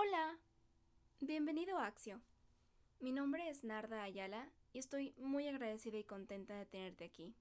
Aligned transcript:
Hola, 0.00 0.38
bienvenido 1.18 1.76
a 1.76 1.86
Axio. 1.86 2.20
Mi 3.00 3.10
nombre 3.10 3.50
es 3.50 3.64
Narda 3.64 4.04
Ayala 4.04 4.48
y 4.72 4.78
estoy 4.78 5.12
muy 5.16 5.48
agradecida 5.48 5.98
y 5.98 6.04
contenta 6.04 6.54
de 6.54 6.66
tenerte 6.66 7.04
aquí. 7.04 7.34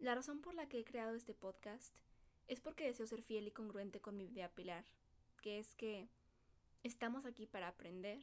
La 0.00 0.16
razón 0.16 0.40
por 0.40 0.56
la 0.56 0.68
que 0.68 0.80
he 0.80 0.84
creado 0.84 1.14
este 1.14 1.32
podcast 1.32 1.96
es 2.48 2.60
porque 2.60 2.86
deseo 2.86 3.06
ser 3.06 3.22
fiel 3.22 3.46
y 3.46 3.52
congruente 3.52 4.00
con 4.00 4.16
mi 4.16 4.24
idea 4.24 4.48
pilar, 4.48 4.84
que 5.40 5.60
es 5.60 5.76
que 5.76 6.08
estamos 6.82 7.26
aquí 7.26 7.46
para 7.46 7.68
aprender, 7.68 8.20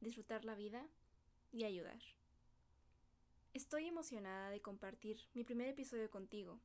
disfrutar 0.00 0.44
la 0.44 0.54
vida 0.54 0.86
y 1.50 1.64
ayudar. 1.64 2.00
Estoy 3.54 3.88
emocionada 3.88 4.50
de 4.50 4.62
compartir 4.62 5.18
mi 5.34 5.42
primer 5.42 5.66
episodio 5.66 6.08
contigo. 6.08 6.60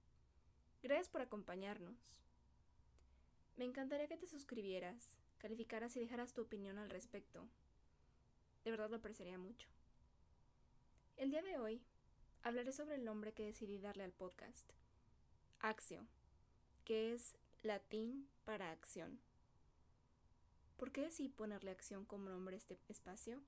Gracias 0.83 1.09
por 1.09 1.21
acompañarnos. 1.21 1.97
Me 3.57 3.63
encantaría 3.65 4.07
que 4.07 4.17
te 4.17 4.27
suscribieras 4.27 5.17
calificaras 5.37 5.95
y 5.95 5.99
dejaras 5.99 6.33
tu 6.33 6.41
opinión 6.41 6.77
al 6.77 6.89
respecto. 6.89 7.47
De 8.63 8.71
verdad 8.71 8.89
lo 8.89 8.97
apreciaría 8.97 9.37
mucho. 9.37 9.69
El 11.17 11.29
día 11.29 11.41
de 11.41 11.57
hoy 11.57 11.81
hablaré 12.43 12.71
sobre 12.73 12.95
el 12.95 13.05
nombre 13.05 13.31
que 13.31 13.45
decidí 13.45 13.77
darle 13.77 14.03
al 14.03 14.11
podcast. 14.11 14.69
Axio, 15.59 16.05
que 16.83 17.13
es 17.13 17.35
latín 17.63 18.27
para 18.43 18.71
acción. 18.71 19.19
¿Por 20.77 20.91
qué 20.91 21.01
decidí 21.01 21.29
ponerle 21.29 21.71
acción 21.71 22.05
como 22.05 22.29
nombre 22.29 22.55
a 22.55 22.57
este 22.57 22.77
espacio? 22.89 23.41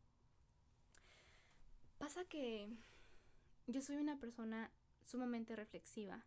Pasa 1.97 2.23
que 2.25 2.69
yo 3.65 3.81
soy 3.81 3.97
una 3.97 4.17
persona 4.19 4.71
sumamente 5.05 5.55
reflexiva, 5.55 6.23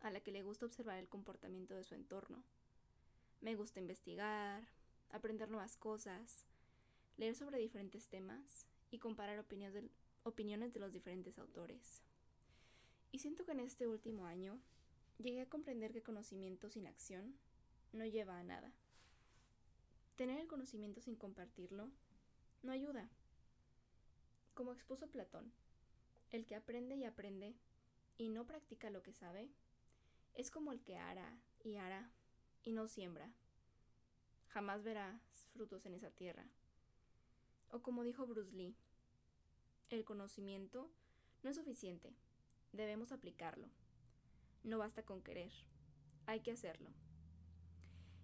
a 0.00 0.10
la 0.10 0.20
que 0.20 0.32
le 0.32 0.42
gusta 0.42 0.66
observar 0.66 0.98
el 0.98 1.08
comportamiento 1.08 1.74
de 1.74 1.84
su 1.84 1.94
entorno. 1.94 2.42
Me 3.40 3.54
gusta 3.54 3.80
investigar, 3.80 4.66
aprender 5.10 5.48
nuevas 5.48 5.76
cosas, 5.76 6.46
leer 7.16 7.34
sobre 7.34 7.58
diferentes 7.58 8.08
temas 8.08 8.66
y 8.90 8.98
comparar 8.98 9.38
opiniones 9.38 10.72
de, 10.72 10.80
los 10.80 10.92
diferentes 10.92 11.38
autores. 11.38 12.02
Y 13.12 13.18
siento 13.18 13.44
que 13.44 13.52
en 13.52 13.60
este 13.60 13.86
último 13.86 14.26
año 14.26 14.58
llegué 15.18 15.42
a 15.42 15.48
comprender 15.48 15.92
que 15.92 16.02
conocimiento 16.02 16.68
sin 16.70 16.86
acción 16.86 17.34
no 17.92 18.04
lleva 18.04 18.38
a 18.38 18.44
nada. 18.44 18.72
Tener 20.16 20.40
el 20.40 20.48
conocimiento 20.48 21.00
sin 21.00 21.16
compartirlo 21.16 21.90
no 22.62 22.72
ayuda. 22.72 23.08
Como 24.54 24.72
expuso 24.72 25.08
Platón, 25.08 25.52
el 26.30 26.46
que 26.46 26.56
aprende 26.56 26.96
y 26.96 27.04
aprende 27.04 27.54
y 28.18 28.28
no 28.28 28.46
practica 28.46 28.90
lo 28.90 29.02
que 29.02 29.12
sabe 29.12 29.50
es 30.34 30.50
como 30.50 30.72
el 30.72 30.82
que 30.82 30.96
ara 30.96 31.38
y 31.62 31.76
ara 31.76 32.10
y 32.66 32.72
no 32.72 32.88
siembra 32.88 33.32
jamás 34.56 34.82
verás 34.82 35.20
frutos 35.52 35.84
en 35.84 35.92
esa 35.92 36.10
tierra. 36.10 36.46
O 37.68 37.82
como 37.82 38.04
dijo 38.04 38.26
Bruce 38.26 38.56
Lee, 38.56 38.74
el 39.90 40.02
conocimiento 40.02 40.90
no 41.42 41.50
es 41.50 41.56
suficiente, 41.56 42.14
debemos 42.72 43.12
aplicarlo. 43.12 43.68
No 44.64 44.78
basta 44.78 45.02
con 45.02 45.20
querer, 45.20 45.52
hay 46.24 46.40
que 46.40 46.52
hacerlo. 46.52 46.88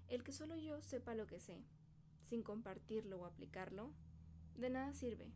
El 0.08 0.24
que 0.24 0.32
solo 0.32 0.56
yo 0.56 0.80
sepa 0.80 1.14
lo 1.14 1.26
que 1.26 1.38
sé, 1.38 1.62
sin 2.24 2.42
compartirlo 2.42 3.20
o 3.20 3.26
aplicarlo, 3.26 3.92
de 4.56 4.70
nada 4.70 4.94
sirve, 4.94 5.30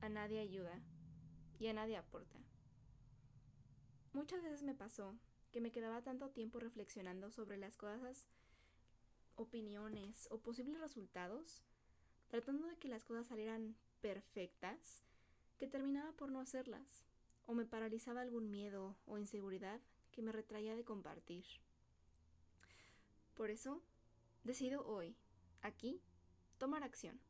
a 0.00 0.08
nadie 0.08 0.40
ayuda 0.40 0.82
y 1.60 1.68
a 1.68 1.72
nadie 1.72 1.96
aporta. 1.96 2.40
Muchas 4.12 4.42
veces 4.42 4.64
me 4.64 4.74
pasó 4.74 5.14
que 5.52 5.60
me 5.60 5.70
quedaba 5.70 6.02
tanto 6.02 6.30
tiempo 6.30 6.58
reflexionando 6.58 7.30
sobre 7.30 7.56
las 7.56 7.76
cosas 7.76 8.26
opiniones 9.36 10.28
o 10.30 10.38
posibles 10.38 10.80
resultados, 10.80 11.62
tratando 12.28 12.66
de 12.66 12.76
que 12.76 12.88
las 12.88 13.04
cosas 13.04 13.26
salieran 13.26 13.76
perfectas, 14.00 15.04
que 15.58 15.66
terminaba 15.66 16.12
por 16.12 16.30
no 16.30 16.40
hacerlas, 16.40 17.04
o 17.46 17.54
me 17.54 17.64
paralizaba 17.64 18.20
algún 18.20 18.50
miedo 18.50 18.96
o 19.06 19.18
inseguridad 19.18 19.80
que 20.12 20.22
me 20.22 20.32
retraía 20.32 20.74
de 20.74 20.84
compartir. 20.84 21.44
Por 23.34 23.50
eso, 23.50 23.82
decido 24.44 24.86
hoy, 24.86 25.14
aquí, 25.62 26.00
tomar 26.58 26.82
acción. 26.82 27.20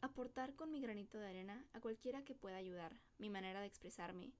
Aportar 0.00 0.54
con 0.56 0.72
mi 0.72 0.80
granito 0.80 1.18
de 1.18 1.28
arena 1.28 1.64
a 1.72 1.80
cualquiera 1.80 2.24
que 2.24 2.34
pueda 2.34 2.56
ayudar 2.56 2.98
mi 3.18 3.30
manera 3.30 3.60
de 3.60 3.68
expresarme 3.68 4.32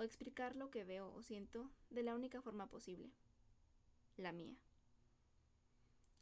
o 0.00 0.02
explicar 0.02 0.56
lo 0.56 0.70
que 0.70 0.82
veo 0.82 1.12
o 1.12 1.22
siento 1.22 1.70
de 1.90 2.02
la 2.02 2.14
única 2.14 2.40
forma 2.40 2.70
posible, 2.70 3.10
la 4.16 4.32
mía. 4.32 4.56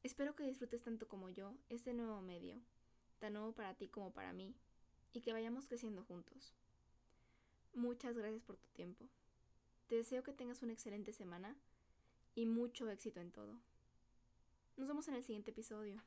Espero 0.03 0.35
que 0.35 0.43
disfrutes 0.43 0.83
tanto 0.83 1.07
como 1.07 1.31
yo 1.31 1.55
este 1.69 1.95
nuevo 1.95 2.21
medio, 2.21 2.61
tan 3.21 3.35
nuevo 3.35 3.53
para 3.53 3.75
ti 3.75 3.87
como 3.87 4.13
para 4.13 4.33
mí, 4.33 4.53
y 5.13 5.21
que 5.21 5.33
vayamos 5.33 5.69
creciendo 5.69 6.03
juntos. 6.03 6.53
Muchas 7.73 8.19
gracias 8.19 8.43
por 8.43 8.57
tu 8.57 8.67
tiempo. 8.71 9.07
Te 9.87 9.95
deseo 9.95 10.25
que 10.25 10.33
tengas 10.33 10.61
una 10.63 10.73
excelente 10.73 11.13
semana 11.13 11.57
y 12.35 12.47
mucho 12.47 12.91
éxito 12.91 13.21
en 13.21 13.31
todo. 13.31 13.61
Nos 14.77 14.89
vemos 14.89 15.07
en 15.07 15.15
el 15.15 15.23
siguiente 15.23 15.53
episodio. 15.53 16.03